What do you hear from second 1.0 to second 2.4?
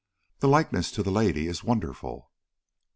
the lady is wonderful."